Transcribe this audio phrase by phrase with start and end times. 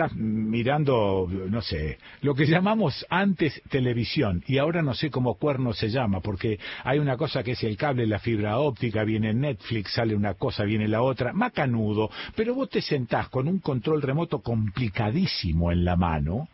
[0.00, 5.74] estás mirando, no sé, lo que llamamos antes televisión y ahora no sé cómo cuerno
[5.74, 9.92] se llama, porque hay una cosa que es el cable, la fibra óptica, viene Netflix,
[9.92, 14.40] sale una cosa, viene la otra, macanudo, pero vos te sentás con un control remoto
[14.40, 16.48] complicadísimo en la mano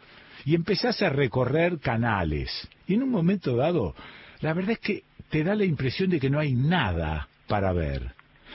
[0.44, 2.68] y empezás a recorrer canales.
[2.88, 3.94] Y en un momento dado,
[4.40, 8.12] la verdad es que te da la impresión de que no hay nada para ver.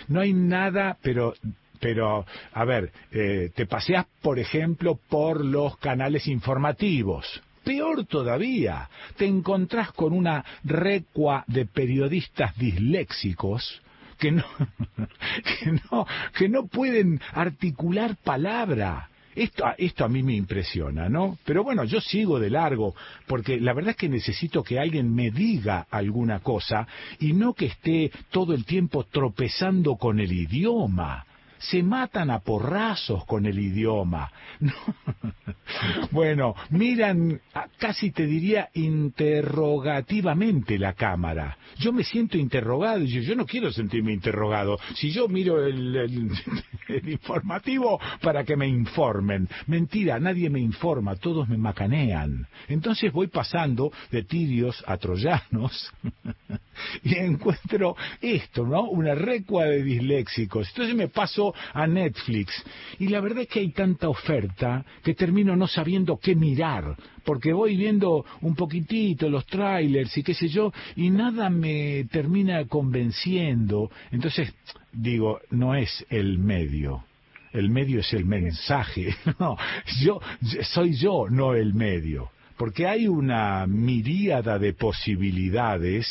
[0.10, 1.34] No hay nada, pero
[1.82, 7.42] pero, a ver, eh, te paseas, por ejemplo, por los canales informativos.
[7.64, 13.82] Peor todavía, te encontrás con una recua de periodistas disléxicos
[14.18, 14.46] que no,
[15.60, 19.10] que no, que no pueden articular palabra.
[19.34, 21.38] Esto, esto a mí me impresiona, ¿no?
[21.46, 22.94] Pero bueno, yo sigo de largo,
[23.28, 26.86] porque la verdad es que necesito que alguien me diga alguna cosa
[27.20, 31.26] y no que esté todo el tiempo tropezando con el idioma
[31.62, 34.32] se matan a porrazos con el idioma.
[36.12, 37.42] bueno, miran,
[37.78, 41.58] casi te diría interrogativamente la cámara.
[41.78, 44.78] Yo me siento interrogado yo, yo no quiero sentirme interrogado.
[44.96, 46.32] Si yo miro el,
[47.08, 49.48] informativo para que me informen.
[49.68, 52.48] Mentira, nadie me informa, todos me macanean.
[52.68, 55.92] Entonces voy pasando de tirios a troyanos
[57.04, 58.90] y encuentro esto, ¿no?
[58.90, 60.70] Una recua de disléxicos.
[60.70, 62.64] Entonces me paso a Netflix
[63.00, 67.54] y la verdad es que hay tanta oferta que termino no sabiendo qué mirar, porque
[67.54, 73.92] voy viendo un poquitito los trailers y qué sé yo, y nada me termina convenciendo.
[74.12, 74.54] Entonces,
[74.92, 77.06] digo, no es el medio.
[77.54, 79.16] El medio es el mensaje.
[79.40, 79.58] No,
[80.02, 80.20] yo
[80.74, 82.30] soy yo, no el medio.
[82.58, 86.08] Porque hay una miríada de posibilidades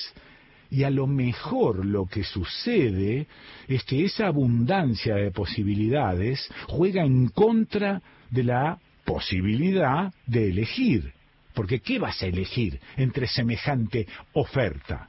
[0.71, 3.27] y a lo mejor lo que sucede
[3.69, 11.13] es que esa abundancia de posibilidades juega en contra de la posibilidad de elegir.
[11.55, 15.09] Porque ¿qué vas a elegir entre semejante oferta?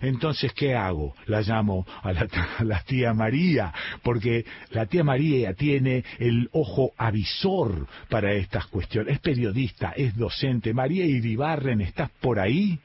[0.00, 1.14] Entonces, ¿qué hago?
[1.26, 8.32] La llamo a la, tía María, porque la tía María tiene el ojo avisor para
[8.32, 9.14] estas cuestiones.
[9.14, 10.74] Es periodista, es docente.
[10.74, 12.78] María Iribarren, ¿estás por ahí?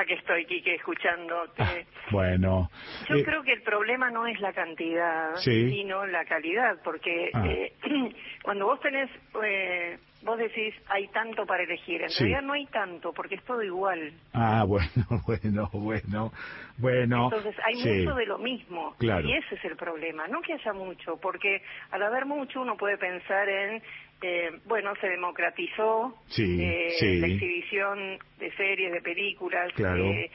[0.00, 1.62] Aquí estoy, Quique, escuchándote.
[1.62, 1.74] Ah,
[2.10, 2.70] bueno.
[3.06, 7.46] Yo eh, creo que el problema no es la cantidad, sino la calidad, porque ah.
[7.46, 7.74] eh,
[8.42, 9.10] cuando vos tenés,
[9.44, 12.02] eh, vos decís, hay tanto para elegir.
[12.02, 14.12] En realidad no hay tanto, porque es todo igual.
[14.32, 14.90] Ah, bueno,
[15.26, 16.32] bueno, bueno,
[16.78, 17.24] bueno.
[17.24, 18.94] Entonces hay mucho de lo mismo.
[18.98, 19.26] Claro.
[19.28, 20.26] Y ese es el problema.
[20.28, 23.82] No que haya mucho, porque al haber mucho uno puede pensar en
[24.22, 29.72] eh, bueno, se democratizó eh, la exhibición de series, de películas.
[29.78, 30.30] Eh,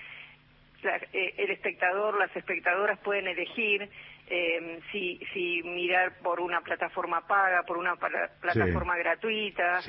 [1.13, 3.89] eh, el espectador, las espectadoras pueden elegir
[4.91, 9.81] si, si mirar por una plataforma paga, por una plataforma gratuita.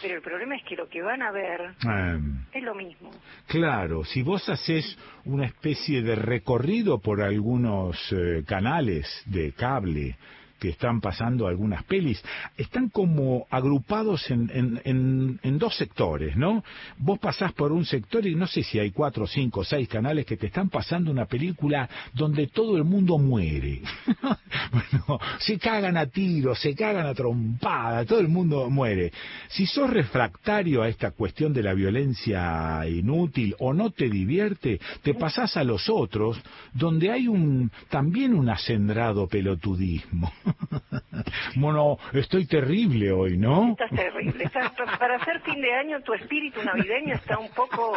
[0.00, 2.44] Pero el problema es que lo que van a ver em.
[2.52, 3.10] es lo mismo.
[3.46, 7.98] Claro, si vos haces una especie de recorrido por algunos
[8.46, 10.16] canales de cable,
[10.58, 12.22] que están pasando algunas pelis,
[12.56, 14.50] están como agrupados en,
[14.84, 16.62] en, en, dos sectores, ¿no?
[16.98, 20.36] Vos pasás por un sector y no sé si hay cuatro, cinco, seis canales que
[20.36, 23.80] te están pasando una película donde todo el mundo muere.
[24.72, 29.12] bueno, se cagan a tiros, se cagan a trompada, todo el mundo muere.
[29.48, 35.14] Si sos refractario a esta cuestión de la violencia inútil o no te divierte, te
[35.14, 36.40] pasás a los otros
[36.72, 40.32] donde hay un también un acendrado pelotudismo.
[41.56, 43.72] bueno, estoy terrible hoy, ¿no?
[43.72, 44.50] Estás terrible.
[44.98, 47.96] para hacer fin de año, tu espíritu navideño está un poco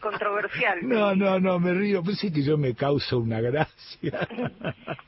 [0.00, 0.78] controversial.
[0.82, 2.02] No, no, no, me río.
[2.02, 3.72] Pensé que yo me causo una gracia.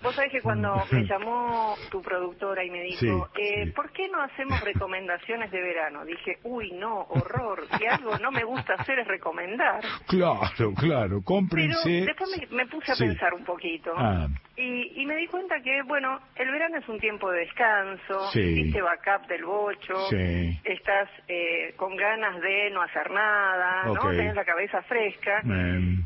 [0.03, 4.23] Vos sabés que cuando me llamó tu productora y me dijo, eh, ¿por qué no
[4.23, 6.05] hacemos recomendaciones de verano?
[6.05, 7.67] Dije, uy, no, horror.
[7.79, 9.83] Si algo no me gusta hacer es recomendar.
[10.07, 11.81] Claro, claro, cómprense.
[11.85, 13.93] Pero después me, puse a pensar un poquito.
[13.97, 14.29] Ah.
[14.57, 18.81] Y, y me di cuenta que, bueno, el verano es un tiempo de descanso, hiciste
[18.81, 24.11] backup del bocho, estás eh, con ganas de no hacer nada, ¿no?
[24.11, 25.43] Tenés la cabeza fresca,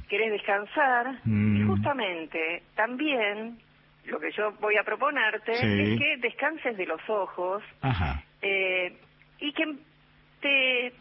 [0.09, 1.69] querés descansar, y mm.
[1.69, 3.59] justamente también
[4.07, 7.63] lo que yo voy a proponerte es que descanses de los ojos
[8.41, 8.97] eh,
[9.41, 9.65] y que
[10.41, 10.93] te,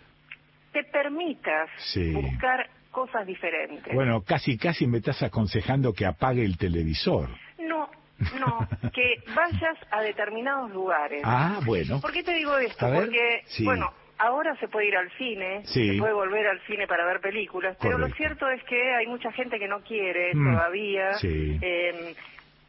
[0.73, 1.69] te permitas
[2.13, 3.93] buscar cosas diferentes.
[3.93, 7.29] Bueno, casi casi me estás aconsejando que apague el televisor.
[8.39, 11.21] No, que vayas a determinados lugares.
[11.23, 12.01] Ah, bueno.
[12.01, 12.87] ¿Por qué te digo esto?
[12.93, 17.19] Porque, bueno, ahora se puede ir al cine, se puede volver al cine para ver
[17.19, 20.53] películas, pero lo cierto es que hay mucha gente que no quiere mm.
[20.53, 21.11] todavía.
[21.23, 22.15] Eh,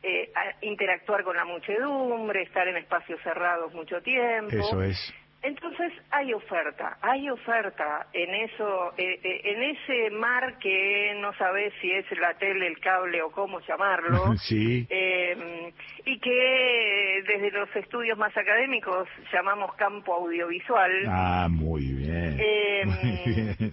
[0.01, 0.31] eh,
[0.63, 4.55] interactuar con la muchedumbre, estar en espacios cerrados mucho tiempo.
[4.55, 5.15] Eso es.
[5.41, 11.73] Entonces hay oferta, hay oferta en eso, eh, eh, en ese mar que no sabes
[11.81, 14.37] si es la tele, el cable o cómo llamarlo.
[14.39, 14.85] sí.
[14.91, 15.73] Eh,
[16.05, 20.91] y que desde los estudios más académicos llamamos campo audiovisual.
[21.07, 22.37] Ah, muy bien.
[22.41, 23.73] Em,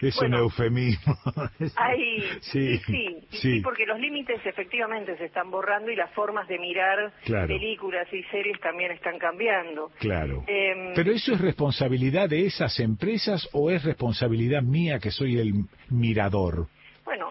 [0.00, 1.16] es un eufemismo.
[1.76, 6.58] Hay, sí, sí, sí, porque los límites efectivamente se están borrando y las formas de
[6.58, 9.90] mirar películas y series también están cambiando.
[9.98, 10.44] Claro.
[10.46, 15.52] Em, ¿Pero eso es responsabilidad de esas empresas o es responsabilidad mía que soy el
[15.90, 16.66] mirador?
[17.04, 17.28] Bueno,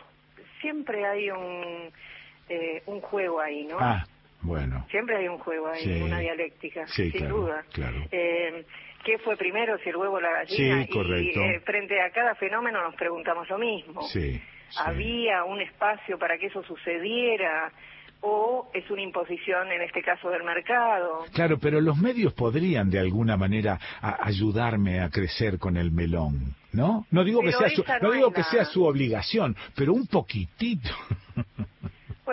[0.62, 1.92] siempre hay un,
[2.50, 3.78] eh, un juego ahí, ¿no?
[3.80, 4.06] Ah,
[4.42, 4.86] bueno.
[4.90, 7.64] Siempre hay un juego ahí, una dialéctica, sin duda.
[7.74, 7.98] Claro.
[8.12, 8.66] Eh,
[9.06, 10.84] ¿Qué fue primero, si el huevo o la gallina?
[10.84, 11.40] Sí, correcto.
[11.40, 14.02] Y eh, frente a cada fenómeno nos preguntamos lo mismo.
[14.02, 14.42] Sí,
[14.80, 17.72] ¿Había un espacio para que eso sucediera?
[18.28, 21.26] o es una imposición en este caso del mercado.
[21.32, 27.06] Claro, pero los medios podrían de alguna manera ayudarme a crecer con el melón, ¿no?
[27.12, 30.90] No digo que sea su, no digo que sea su obligación, pero un poquitito.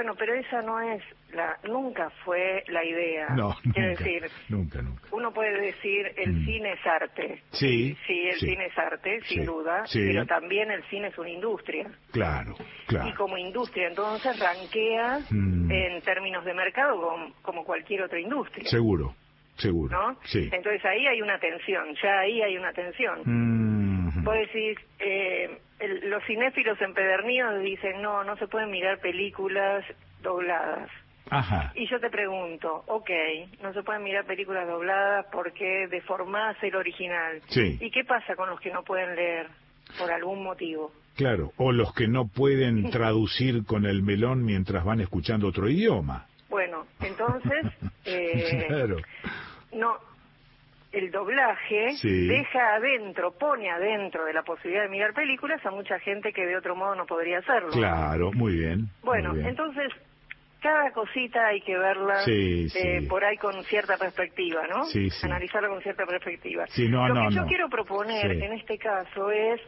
[0.03, 1.01] Bueno, pero esa no es
[1.33, 3.29] la, nunca fue la idea.
[3.37, 5.03] No, nunca, decir, nunca, nunca.
[5.13, 6.45] Uno puede decir el mm.
[6.45, 7.43] cine es arte.
[7.53, 7.97] Sí.
[8.05, 11.89] Sí, el cine es arte, sin duda, pero también el cine es una industria.
[12.11, 12.57] Claro,
[12.89, 13.09] claro.
[13.11, 15.71] Y como industria, entonces, ranquea mm.
[15.71, 17.01] en términos de mercado
[17.43, 18.69] como, cualquier otra industria.
[18.69, 19.15] Seguro,
[19.59, 19.97] seguro.
[19.97, 20.19] ¿No?
[20.25, 20.51] Sí.
[20.51, 23.21] Entonces ahí hay una tensión, ya ahí hay una tensión.
[23.25, 23.72] Mm.
[24.23, 25.59] Vos decís, eh,
[26.05, 29.85] los cinéfilos empedernidos dicen, no, no se pueden mirar películas
[30.23, 30.91] dobladas.
[31.31, 31.73] Ajá.
[31.75, 33.11] Y yo te pregunto, ok,
[33.63, 37.41] no se pueden mirar películas dobladas porque deformás el original.
[37.49, 37.79] Sí.
[37.81, 39.49] ¿Y qué pasa con los que no pueden leer
[39.99, 40.93] por algún motivo?
[41.17, 46.27] Claro, o los que no pueden traducir con el melón mientras van escuchando otro idioma.
[46.49, 47.67] Bueno, entonces,
[48.05, 48.97] eh, claro.
[49.73, 49.97] no,
[50.93, 56.33] el doblaje deja adentro, pone adentro de la posibilidad de mirar películas a mucha gente
[56.33, 57.71] que de otro modo no podría hacerlo.
[57.71, 58.89] Claro, muy bien.
[59.03, 59.91] Bueno, entonces
[60.61, 64.85] cada cosita hay que verla eh, por ahí con cierta perspectiva, ¿no?
[64.85, 66.67] Sí, Analizarla con cierta perspectiva.
[66.89, 69.61] No, Lo que yo quiero proponer en este caso es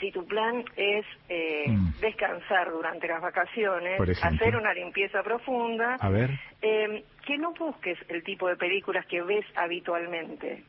[0.00, 2.00] si tu plan es eh, mm.
[2.00, 6.30] descansar durante las vacaciones, hacer una limpieza profunda, a ver.
[6.62, 10.64] Eh, que no busques el tipo de películas que ves habitualmente.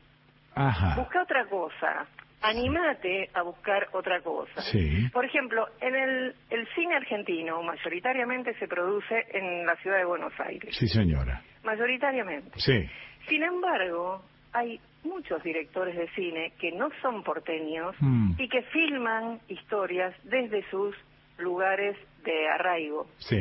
[0.54, 0.94] Ajá.
[0.96, 2.06] Busca otra cosa.
[2.42, 4.62] Anímate a buscar otra cosa.
[4.62, 5.08] Sí.
[5.12, 10.32] Por ejemplo, en el, el cine argentino mayoritariamente se produce en la ciudad de Buenos
[10.40, 10.74] Aires.
[10.74, 11.42] Sí, señora.
[11.64, 12.58] Mayoritariamente.
[12.58, 12.88] Sí.
[13.28, 18.32] Sin embargo, hay muchos directores de cine que no son porteños mm.
[18.38, 20.94] y que filman historias desde sus
[21.38, 23.06] lugares de arraigo.
[23.18, 23.40] Sí.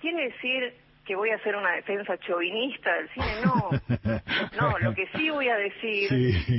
[0.00, 0.74] Quiere decir
[1.04, 3.70] que voy a hacer una defensa chauvinista del cine, no.
[4.60, 6.12] No, lo que sí voy a decir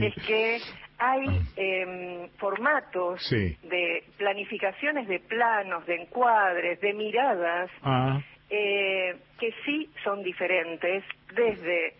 [0.03, 0.59] es que
[0.97, 8.19] hay eh, formatos de planificaciones de planos, de encuadres, de miradas, ah.
[8.49, 11.03] eh, que sí son diferentes
[11.33, 11.93] desde,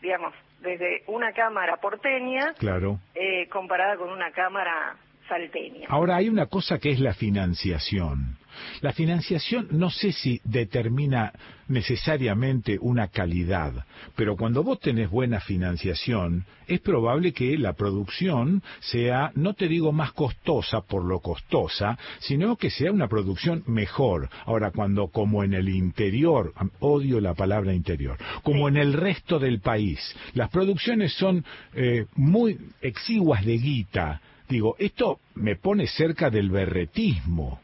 [0.00, 0.34] digamos,
[0.66, 2.98] desde una cámara porteña claro.
[3.14, 4.96] eh, comparada con una cámara
[5.28, 5.86] salteña.
[5.88, 8.36] Ahora hay una cosa que es la financiación.
[8.80, 11.32] La financiación no sé si determina
[11.68, 19.32] necesariamente una calidad, pero cuando vos tenés buena financiación, es probable que la producción sea,
[19.34, 24.28] no te digo más costosa por lo costosa, sino que sea una producción mejor.
[24.44, 29.60] Ahora, cuando como en el interior, odio la palabra interior, como en el resto del
[29.60, 29.98] país,
[30.34, 31.44] las producciones son
[31.74, 37.60] eh, muy exiguas de guita, digo, esto me pone cerca del berretismo.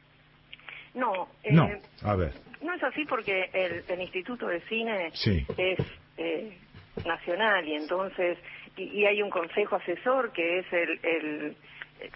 [0.94, 2.32] No, no, eh, a ver.
[2.62, 5.78] No es así porque el, Instituto de Cine es
[6.16, 6.58] eh,
[7.04, 8.38] nacional y entonces,
[8.76, 11.56] y, hay un consejo asesor que es el, el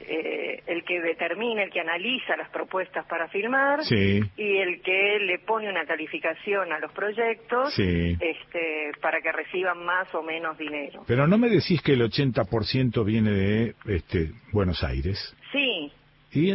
[0.00, 5.38] eh, el que determina, el que analiza las propuestas para filmar y el que le
[5.38, 11.04] pone una calificación a los proyectos este, para que reciban más o menos dinero.
[11.06, 15.36] Pero no me decís que el 80% viene de este, Buenos Aires.
[15.52, 15.92] Sí,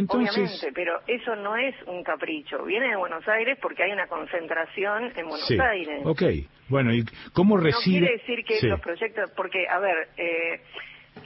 [0.08, 2.64] Obviamente, pero eso no es un capricho.
[2.64, 6.02] Viene de Buenos Aires porque hay una concentración en Buenos Aires.
[6.04, 6.22] Ok,
[6.68, 8.00] bueno, ¿y cómo recibe?
[8.00, 10.60] No quiere decir que los proyectos, porque, a ver, eh,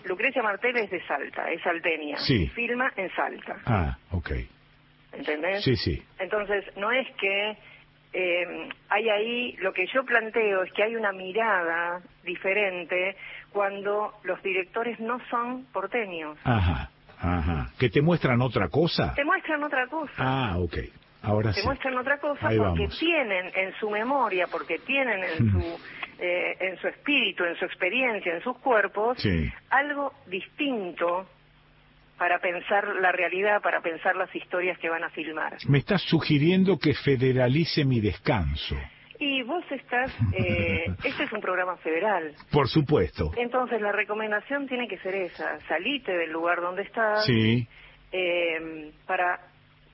[0.04, 2.18] Lucrecia Martel es de Salta, es salteña.
[2.18, 2.48] Sí.
[2.48, 3.56] Filma en Salta.
[3.66, 4.30] Ah, ok.
[5.12, 5.62] ¿Entendés?
[5.62, 6.02] Sí, sí.
[6.18, 7.56] Entonces, no es que
[8.12, 13.16] eh, hay ahí, lo que yo planteo es que hay una mirada diferente
[13.52, 16.38] cuando los directores no son porteños.
[16.44, 16.90] Ajá.
[17.18, 17.70] Ajá.
[17.78, 19.14] ¿Que te muestran otra cosa?
[19.14, 20.12] Te muestran otra cosa.
[20.18, 20.76] Ah, ok.
[21.22, 25.78] Ahora te muestran otra cosa porque tienen en su memoria, porque tienen en su
[26.18, 29.18] eh, en su espíritu, en su experiencia, en sus cuerpos,
[29.68, 31.28] algo distinto
[32.16, 35.58] para pensar la realidad, para pensar las historias que van a filmar.
[35.68, 38.76] Me estás sugiriendo que federalice mi descanso.
[39.18, 42.34] Y vos estás, eh, este es un programa federal.
[42.50, 43.30] Por supuesto.
[43.36, 47.66] Entonces la recomendación tiene que ser esa, salite del lugar donde estás sí.
[48.12, 49.40] eh, para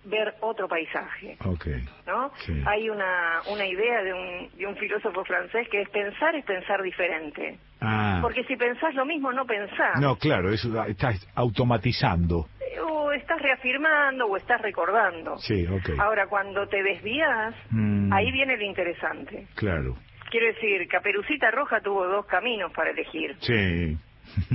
[0.04, 1.36] ver otro paisaje.
[1.44, 1.84] Okay.
[2.06, 2.32] ¿no?
[2.66, 6.82] Hay una, una idea de un, de un filósofo francés que es pensar es pensar
[6.82, 7.58] diferente.
[7.82, 8.18] Ah.
[8.22, 10.00] Porque si pensás lo mismo, no pensás.
[10.00, 12.46] No, claro, eso estás automatizando.
[12.86, 15.36] O estás reafirmando o estás recordando.
[15.38, 15.96] Sí, okay.
[15.98, 18.12] Ahora, cuando te desvías, mm.
[18.12, 19.48] ahí viene lo interesante.
[19.56, 19.96] Claro.
[20.30, 23.36] Quiero decir, Caperucita Roja tuvo dos caminos para elegir.
[23.40, 23.98] Sí.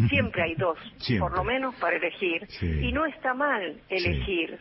[0.09, 0.77] Siempre hay dos,
[1.19, 2.47] por lo menos para elegir.
[2.61, 4.57] Y no está mal elegir.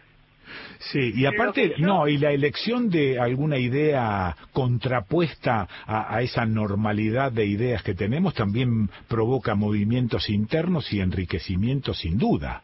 [0.79, 7.47] Sí, y aparte, no, y la elección de alguna idea contrapuesta a, esa normalidad de
[7.47, 12.63] ideas que tenemos también provoca movimientos internos y enriquecimiento sin duda.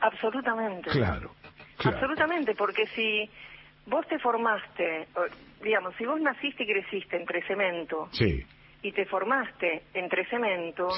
[0.00, 0.90] Absolutamente.
[0.90, 1.32] Claro,
[1.82, 3.28] Absolutamente, porque si
[3.86, 5.08] vos te formaste,
[5.62, 8.42] digamos, si vos naciste y creciste entre cemento sí.
[8.82, 10.88] y te formaste entre cemento,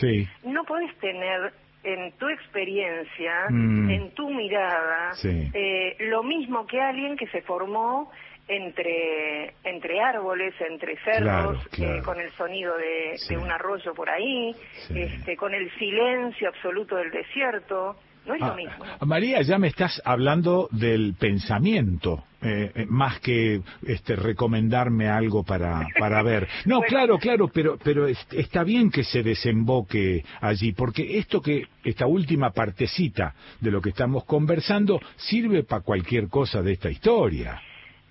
[0.44, 1.52] no podés tener
[1.86, 3.90] en tu experiencia, mm.
[3.90, 8.10] en tu mirada, eh, lo mismo que alguien que se formó
[8.48, 14.54] entre entre árboles, entre cerros, eh, con el sonido de, un arroyo por ahí,
[14.94, 17.96] este, con el silencio absoluto del desierto.
[18.26, 18.84] No es lo ah, mismo.
[19.06, 25.86] María, ya me estás hablando del pensamiento, eh, eh, más que este, recomendarme algo para,
[25.96, 26.48] para ver.
[26.64, 32.06] No, claro, claro, pero, pero está bien que se desemboque allí, porque esto que, esta
[32.06, 37.60] última partecita de lo que estamos conversando, sirve para cualquier cosa de esta historia.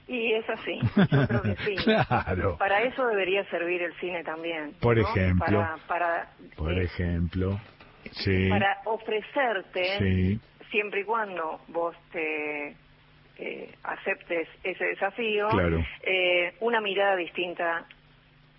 [0.07, 1.75] Y es así, yo creo que sí.
[1.83, 2.57] claro.
[2.57, 4.73] Para eso debería servir el cine también.
[4.79, 5.67] Por ejemplo.
[5.87, 7.59] Para, por eh, ejemplo
[8.49, 12.75] para ofrecerte, siempre y cuando vos te
[13.37, 15.47] eh, aceptes ese desafío,
[16.01, 17.85] eh, una mirada distinta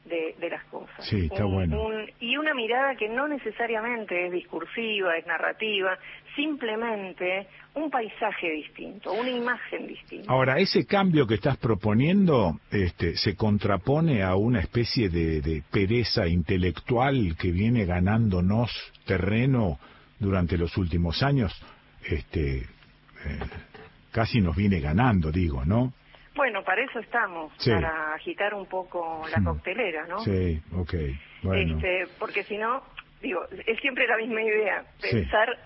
[0.05, 1.05] de, las cosas.
[1.09, 1.89] Sí, está bueno.
[2.21, 5.99] Y una mirada que no necesariamente es discursiva, es narrativa,
[6.35, 10.33] simplemente un paisaje distinto, una imagen distinta.
[10.33, 17.37] Ahora, ese cambio que estás proponiendo este, se contrapone a una especie de, pereza intelectual
[17.39, 18.71] que viene ganándonos
[19.05, 19.79] terreno
[20.19, 21.53] durante los últimos años.
[22.03, 22.67] Este, eh,
[24.11, 25.93] casi nos viene ganando, digo, ¿no?
[26.35, 30.21] Bueno, para eso estamos, para agitar un poco la coctelera, ¿no?
[30.21, 30.95] Sí, ok.
[31.47, 31.77] Bueno.
[31.77, 32.83] Este, porque si no,
[33.21, 35.57] digo, es siempre la misma idea, pensar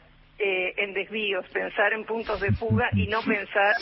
[0.42, 3.74] eh, en desvíos, pensar en puntos de fuga y no pensar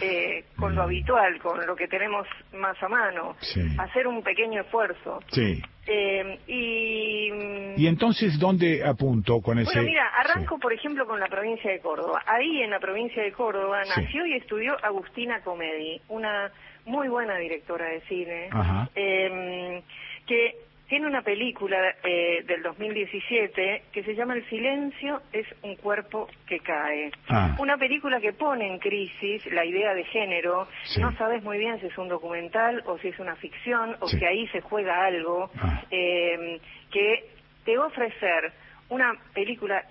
[0.00, 3.34] eh, con lo habitual, con lo que tenemos más a mano.
[3.78, 5.20] Hacer un pequeño esfuerzo.
[5.32, 5.60] Sí.
[5.88, 9.72] Eh, y, ¿Y entonces dónde apunto con ese...?
[9.72, 12.22] Bueno, mira, arranco por ejemplo con la provincia de Córdoba.
[12.26, 16.52] Ahí en la provincia de Córdoba nació y estudió Agustina Comedi, una
[16.84, 18.50] muy buena directora de cine,
[18.94, 19.82] eh,
[20.26, 26.28] que tiene una película eh, del 2017 que se llama El silencio es un cuerpo
[26.46, 27.12] que cae.
[27.28, 27.54] Ah.
[27.58, 30.66] Una película que pone en crisis la idea de género.
[30.98, 34.24] No sabes muy bien si es un documental o si es una ficción o si
[34.24, 35.82] ahí se juega algo ah.
[35.90, 36.58] eh,
[36.90, 37.30] que
[37.64, 38.52] te va a ofrecer
[38.88, 39.84] una película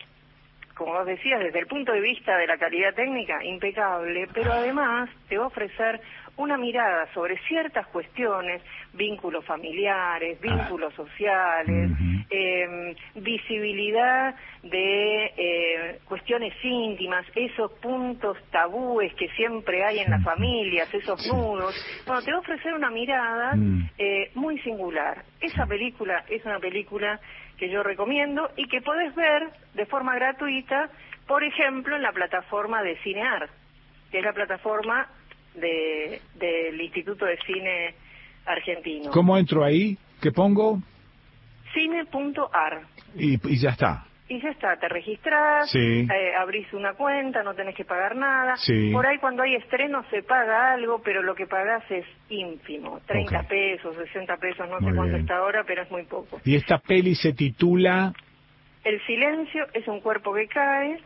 [0.77, 4.57] como vos decías, desde el punto de vista de la calidad técnica, impecable, pero ah.
[4.57, 5.99] además te va a ofrecer
[6.37, 8.61] una mirada sobre ciertas cuestiones,
[8.93, 11.91] vínculos familiares, vínculos sociales,
[12.29, 20.93] em, visibilidad de eh, cuestiones íntimas, esos puntos tabúes que siempre hay en las familias,
[20.93, 21.73] esos nudos.
[22.05, 23.89] Bueno, te va a ofrecer una mirada mm.
[23.97, 25.23] eh, muy singular.
[25.41, 27.19] Esa película es una película
[27.57, 30.89] que yo recomiendo y que puedes ver de forma gratuita,
[31.27, 33.49] por ejemplo, en la plataforma de Cinear,
[34.11, 35.07] que es la plataforma
[35.55, 37.95] de, del Instituto de Cine
[38.45, 39.11] Argentino.
[39.11, 39.97] ¿Cómo entro ahí?
[40.21, 40.79] ¿Qué pongo?
[41.73, 42.81] Cine.ar.
[43.15, 44.05] Y, y ya está.
[44.29, 46.07] Y ya está, te registras, eh,
[46.37, 48.55] abrís una cuenta, no tenés que pagar nada.
[48.91, 53.43] Por ahí cuando hay estreno se paga algo, pero lo que pagás es ínfimo, 30
[53.43, 56.41] pesos, 60 pesos, no sé cuánto está ahora, pero es muy poco.
[56.43, 58.11] ¿Y esta peli se titula?
[58.83, 60.99] El silencio es un cuerpo que cae,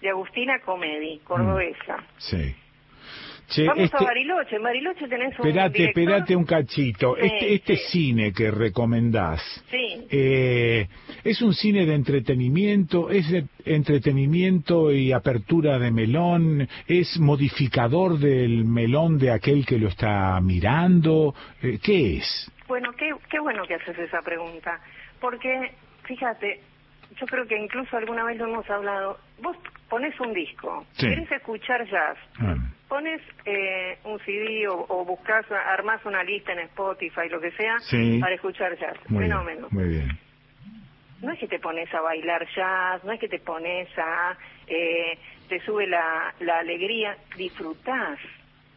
[0.00, 2.04] de Agustina Comedi, cordobesa.
[2.18, 2.54] Sí.
[3.66, 7.16] Vamos a este- Bariloche, en Bariloche tenés un Esperate, esperate un cachito.
[7.16, 10.06] este este cine que recomendás, sí.
[10.10, 10.88] eh,
[11.22, 13.08] ¿es un cine de entretenimiento?
[13.10, 16.68] ¿Es de entretenimiento y apertura de melón?
[16.88, 21.34] ¿Es modificador del melón de aquel que lo está mirando?
[21.62, 22.52] Eh, ¿Qué es?
[22.68, 24.80] Bueno, qué, qué bueno que haces esa pregunta,
[25.20, 25.72] porque,
[26.04, 26.60] fíjate,
[27.20, 29.56] yo creo que incluso alguna vez lo hemos hablado, vos
[29.88, 32.56] pones un disco, quieres escuchar jazz, ah.
[32.88, 37.76] Pones eh, un CD o, o, buscas, armas una lista en Spotify, lo que sea,
[38.20, 38.96] para escuchar jazz.
[39.08, 39.68] Fenómeno.
[39.70, 40.08] muy bien.
[41.22, 44.36] No es que te pones a bailar jazz, no es que te pones a...
[44.66, 48.18] Eh, te sube la, la alegría, disfrutás.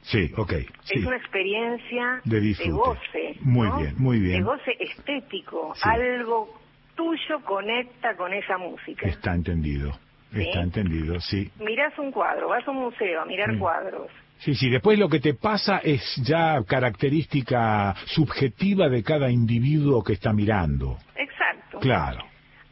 [0.01, 0.53] Sí, ok.
[0.89, 3.35] Es una experiencia de, goce.
[3.41, 4.37] Muy bien, muy bien.
[4.37, 5.73] De goce estético.
[5.81, 6.59] Algo
[6.95, 9.07] tuyo conecta con esa música.
[9.07, 9.91] Está entendido.
[10.33, 11.51] Está entendido, sí.
[11.59, 14.12] Mirás un cuadro, vas a un museo a mirar cuadros.
[14.39, 20.13] Sí, sí, después lo que te pasa es ya característica subjetiva de cada individuo que
[20.13, 20.98] está mirando.
[21.15, 21.79] Exacto.
[21.79, 22.24] Claro.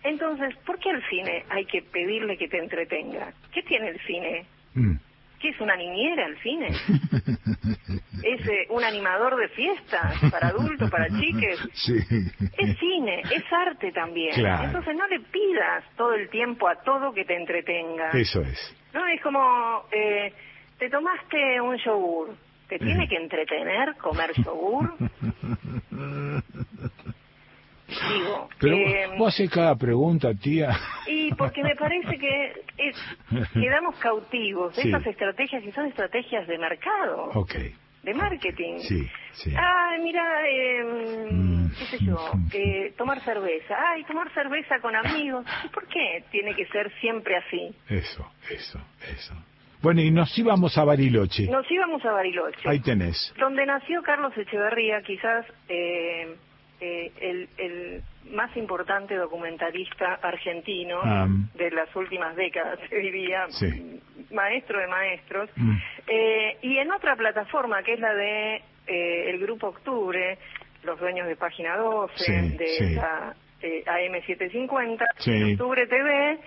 [0.03, 3.33] Entonces, ¿por qué al cine hay que pedirle que te entretenga?
[3.51, 4.45] ¿Qué tiene el cine?
[4.75, 4.95] Mm.
[5.39, 6.67] ¿Qué es una niñera el cine?
[8.23, 11.59] ¿Es eh, un animador de fiestas para adultos, para chiques?
[11.73, 11.97] Sí.
[12.57, 14.33] Es cine, es arte también.
[14.35, 18.09] Entonces no le pidas todo el tiempo a todo que te entretenga.
[18.11, 18.75] Eso es.
[18.93, 20.33] No, es como, eh,
[20.79, 22.35] te tomaste un yogur,
[22.67, 24.95] ¿te tiene que entretener comer yogur?
[27.87, 30.69] Digo, Pero eh, vos haces cada pregunta, tía.
[31.07, 32.95] Y porque me parece que es,
[33.53, 37.31] quedamos cautivos de esas estrategias que son estrategias de mercado.
[38.03, 38.79] De marketing.
[38.79, 39.53] Sí, sí.
[39.57, 40.85] Ay, mira, eh,
[41.77, 42.17] qué sé yo,
[42.53, 43.75] eh, tomar cerveza.
[43.91, 45.45] Ay, tomar cerveza con amigos.
[45.65, 47.75] ¿Y por qué tiene que ser siempre así?
[47.89, 48.79] Eso, eso,
[49.13, 49.33] eso.
[49.81, 51.47] Bueno, y nos íbamos a Bariloche.
[51.47, 52.67] Nos íbamos a Bariloche.
[52.67, 53.33] Ahí tenés.
[53.37, 56.35] Donde nació Carlos Echeverría, quizás eh,
[56.79, 61.27] eh, el, el, más importante documentalista argentino ah.
[61.55, 63.47] de las últimas décadas, se diría,
[64.31, 65.77] maestro de maestros, mm.
[66.07, 70.37] eh, y en otra plataforma que es la de eh, el Grupo Octubre,
[70.83, 76.39] los dueños de Página 12, de la eh, AM750, Octubre TV,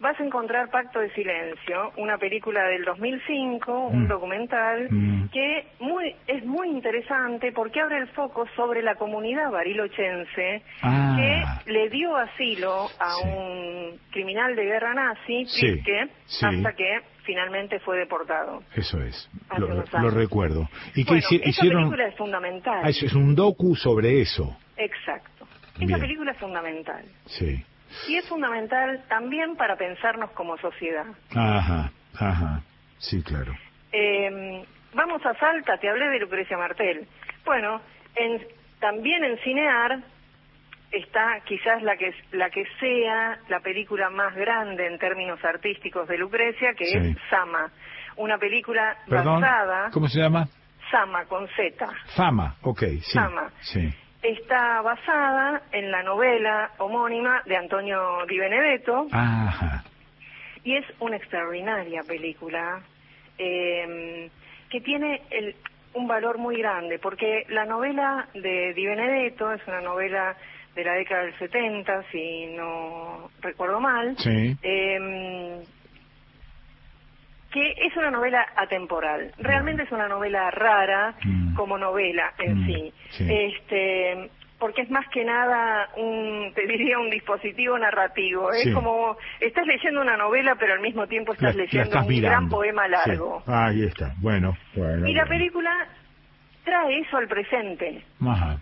[0.00, 4.08] vas a encontrar Pacto de Silencio, una película del 2005, un mm.
[4.08, 5.28] documental mm.
[5.30, 11.16] que muy, es muy interesante porque abre el foco sobre la comunidad barilochense ah.
[11.16, 15.46] que le dio asilo a un criminal de guerra nazi,
[16.42, 18.62] hasta que finalmente fue deportado.
[18.74, 20.68] Eso es, lo, recuerdo.
[20.94, 22.80] ¿Y que esa película es fundamental.
[22.84, 24.56] Ah, eso es un docu sobre eso.
[24.76, 25.46] Exacto.
[25.80, 27.04] Esa película es fundamental.
[27.26, 27.64] Sí.
[28.08, 31.06] Y es fundamental también para pensarnos como sociedad.
[31.34, 32.62] Ajá, ajá,
[32.98, 33.52] sí, claro.
[33.92, 37.06] Eh, vamos a Salta, te hablé de Lucrecia Martel.
[37.44, 37.80] Bueno,
[38.16, 38.46] en,
[38.80, 40.00] también en Cinear
[40.90, 46.18] está quizás la que la que sea la película más grande en términos artísticos de
[46.18, 47.70] Lucrecia, que es Sama,
[48.16, 49.90] una película basada.
[49.90, 50.46] ¿Cómo se llama?
[50.90, 51.86] Sama con Z.
[52.14, 53.12] Fama, ok, sí.
[53.12, 53.50] Sama.
[53.60, 53.92] Sí
[54.30, 59.06] está basada en la novela homónima de Antonio Di Benedetto.
[60.64, 62.80] Y es una extraordinaria película
[63.36, 64.30] eh,
[64.70, 65.54] que tiene el,
[65.92, 70.36] un valor muy grande, porque la novela de Di Benedetto es una novela
[70.74, 74.16] de la década del 70, si no recuerdo mal.
[74.18, 74.56] Sí.
[74.62, 75.62] Eh,
[77.54, 79.30] que es una novela atemporal.
[79.38, 81.54] Realmente es una novela rara mm.
[81.54, 82.92] como novela en mm, sí.
[83.20, 88.50] Este, porque es más que nada un, te diría, un dispositivo narrativo.
[88.50, 92.88] Es como, estás leyendo una novela, pero al mismo tiempo estás leyendo un gran poema
[92.88, 93.44] largo.
[93.46, 95.06] Ahí está, bueno, bueno.
[95.06, 95.70] Y la película
[96.64, 98.02] trae eso al presente.
[98.20, 98.58] Ajá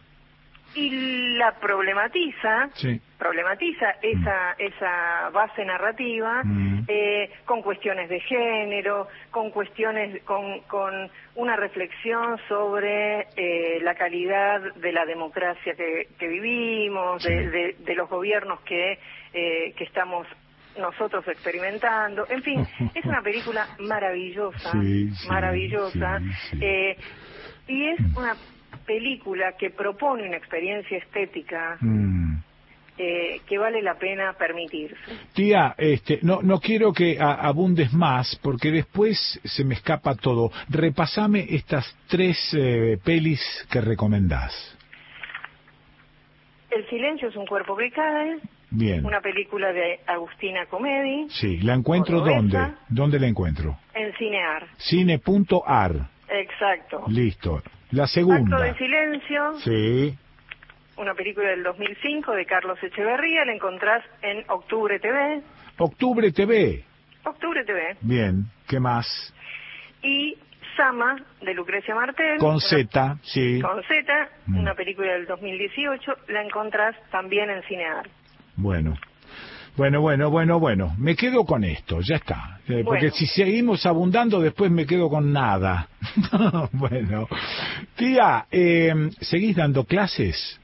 [0.75, 2.71] y la problematiza,
[3.19, 6.85] problematiza esa, esa base narrativa mm.
[6.89, 14.61] eh, con cuestiones de género, con cuestiones, con, con una reflexión sobre eh, la calidad
[14.77, 18.99] de la democracia que, que vivimos, de, de, los gobiernos que,
[19.33, 20.27] eh, que estamos
[20.79, 22.27] nosotros experimentando.
[22.29, 24.73] En fin, es una película maravillosa,
[25.29, 26.21] maravillosa.
[26.61, 26.97] Eh,
[27.69, 28.35] y es una
[28.87, 32.37] película que propone una experiencia estética mm.
[32.99, 34.97] eh, que vale la pena permitirse.
[35.33, 40.51] Tía, este, no, no quiero que abundes más porque después se me escapa todo.
[40.68, 43.40] Repasame estas tres eh, pelis
[43.71, 44.79] que recomendás.
[46.71, 48.38] El silencio es un cuerpo que cae.
[48.71, 49.05] Bien.
[49.05, 51.29] Una película de Agustina Comedi.
[51.29, 52.59] Sí, ¿la encuentro dónde?
[52.88, 53.77] ¿Dónde la encuentro?
[53.95, 54.66] En Cinear.
[54.79, 56.09] Cine.ar.
[56.33, 57.05] Exacto.
[57.09, 57.62] Listo.
[57.90, 58.57] La segunda.
[58.57, 59.53] Acto de silencio.
[59.61, 60.18] Sí.
[60.97, 65.42] Una película del 2005 de Carlos Echeverría, la encontrás en Octubre TV.
[65.79, 66.85] Octubre TV.
[67.25, 67.97] Octubre TV.
[68.01, 69.07] Bien, ¿qué más?
[70.03, 70.37] Y
[70.77, 72.38] Sama, de Lucrecia Martel.
[72.38, 73.61] Con Z, sí.
[73.61, 74.59] Con Z, mm.
[74.59, 78.09] una película del 2018, la encontrás también en Cinear.
[78.57, 78.95] Bueno.
[79.77, 80.95] Bueno, bueno, bueno, bueno.
[80.99, 82.61] Me quedo con esto, ya está.
[82.69, 85.89] Eh, porque si seguimos abundando, después me quedo con nada.
[86.73, 87.27] bueno.
[87.97, 90.61] Tía, eh, ¿seguís dando clases?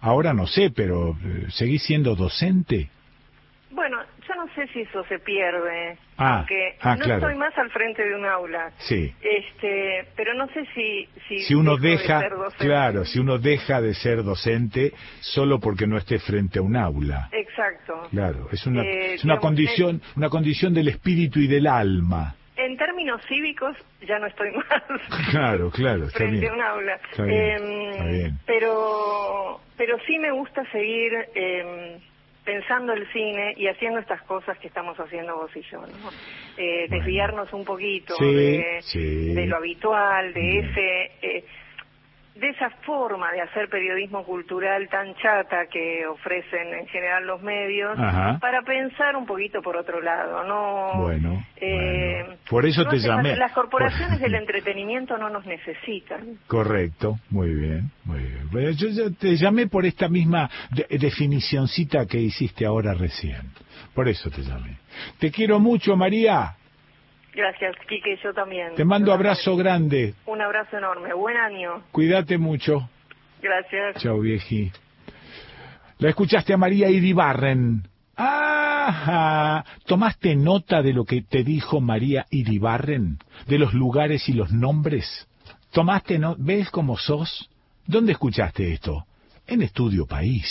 [0.00, 2.90] Ahora no sé, pero eh, ¿seguís siendo docente?
[3.70, 3.98] Bueno,
[4.36, 8.14] no sé si eso se pierde, ah, porque ah, no estoy más al frente de
[8.14, 8.70] un aula.
[8.78, 9.12] Sí.
[9.20, 11.08] Este, pero no sé si
[11.46, 12.22] si, uno deja,
[12.58, 17.28] claro, si uno deja de ser docente solo porque no esté frente a un aula.
[17.32, 18.08] Exacto.
[18.10, 22.36] Claro, es una eh, es una condición una condición del espíritu y del alma.
[22.56, 25.30] En términos cívicos ya no estoy más.
[25.30, 27.00] Claro, claro, frente a un aula.
[27.18, 31.98] Em, pero pero sí me gusta seguir eh,
[32.46, 36.10] pensando el cine y haciendo estas cosas que estamos haciendo vos y yo, ¿no?
[36.56, 41.10] Eh, desviarnos un poquito de, de, lo habitual, de ese...
[41.20, 41.44] Eh,
[42.36, 47.96] de esa forma de hacer periodismo cultural tan chata que ofrecen en general los medios
[48.40, 53.36] para pensar un poquito por otro lado no bueno, eh, por eso te llamé.
[53.36, 56.36] las corporaciones del entretenimiento no nos necesitan.
[56.46, 58.25] Correcto muy bien muy bien
[58.60, 60.50] yo, te llamé por esta misma
[60.90, 63.52] definicioncita que hiciste ahora recién
[63.94, 64.78] por eso te llamé
[65.18, 66.56] te quiero mucho María
[67.36, 68.74] Gracias, Quique, yo también.
[68.76, 70.14] Te mando abrazo grande.
[70.24, 71.12] Un abrazo enorme.
[71.12, 71.82] Buen año.
[71.92, 72.88] Cuídate mucho.
[73.42, 74.02] Gracias.
[74.02, 74.72] Chao, vieji.
[75.98, 77.82] La escuchaste a María Iribarren.
[78.16, 79.64] ¡Ajá!
[79.84, 83.18] ¿Tomaste nota de lo que te dijo María Iribarren?
[83.46, 85.28] ¿De los lugares y los nombres?
[85.72, 86.36] ¿Tomaste no?
[86.38, 87.50] ¿Ves cómo sos?
[87.88, 89.06] ¿Dónde escuchaste esto?
[89.46, 90.46] En Estudio País.